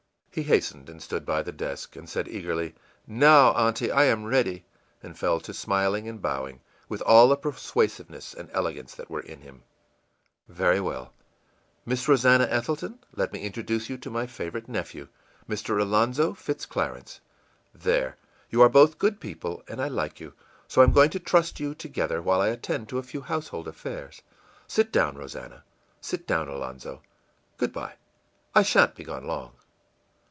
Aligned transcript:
î 0.31 0.35
He 0.35 0.43
hastened 0.43 0.89
and 0.89 1.01
stood 1.03 1.25
by 1.25 1.41
the 1.41 1.51
desk, 1.51 1.97
and 1.97 2.09
said 2.09 2.25
eagerly, 2.25 2.73
ìNow, 3.05 3.53
Aunty, 3.53 3.91
I 3.91 4.05
am 4.05 4.23
ready,î 4.23 4.63
and 5.03 5.19
fell 5.19 5.41
to 5.41 5.53
smiling 5.53 6.07
and 6.07 6.21
bowing 6.21 6.61
with 6.87 7.01
all 7.01 7.27
the 7.27 7.35
persuasiveness 7.35 8.33
and 8.33 8.49
elegance 8.53 8.95
that 8.95 9.09
were 9.09 9.19
in 9.19 9.41
him. 9.41 9.63
ìVery 10.49 10.81
well. 10.81 11.11
Miss 11.85 12.07
Rosannah 12.07 12.47
Ethelton, 12.47 12.99
let 13.13 13.33
me 13.33 13.41
introduce 13.41 13.87
to 13.87 13.99
you 14.01 14.09
my 14.09 14.25
favorite 14.25 14.69
nephew, 14.69 15.09
Mr. 15.49 15.81
Alonzo 15.81 16.33
Fitz 16.33 16.65
Clarence. 16.65 17.19
There! 17.75 18.15
You 18.49 18.61
are 18.61 18.69
both 18.69 18.99
good 18.99 19.19
people, 19.19 19.63
and 19.67 19.81
I 19.81 19.89
like 19.89 20.21
you; 20.21 20.31
so 20.65 20.79
I 20.79 20.85
am 20.85 20.93
going 20.93 21.09
to 21.09 21.19
trust 21.19 21.59
you 21.59 21.75
together 21.75 22.21
while 22.21 22.39
I 22.39 22.47
attend 22.47 22.87
to 22.87 22.99
a 22.99 23.03
few 23.03 23.19
household 23.19 23.67
affairs. 23.67 24.21
Sit 24.65 24.93
down, 24.93 25.17
Rosannah; 25.17 25.65
sit 25.99 26.25
down, 26.25 26.47
Alonzo. 26.47 27.01
Good 27.57 27.73
by; 27.73 27.95
I 28.55 28.63
sha'n't 28.63 28.95
be 28.95 29.03
gone 29.03 29.27
long. 29.27 29.51